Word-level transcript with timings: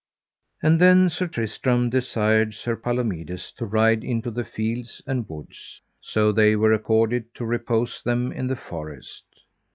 And 0.63 0.81
then 0.81 1.11
Sir 1.11 1.27
Tristram 1.27 1.91
desired 1.91 2.55
Sir 2.55 2.75
Palomides 2.75 3.51
to 3.51 3.67
ride 3.67 4.03
into 4.03 4.31
the 4.31 4.43
fields 4.43 5.03
and 5.05 5.29
woods. 5.29 5.79
So 6.01 6.31
they 6.31 6.55
were 6.55 6.73
accorded 6.73 7.35
to 7.35 7.45
repose 7.45 8.01
them 8.01 8.31
in 8.31 8.47
the 8.47 8.55
forest. 8.55 9.25